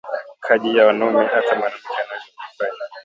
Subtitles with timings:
[0.39, 2.83] Kaji ya wanaume ata mwanamuke anaweza ku ifanya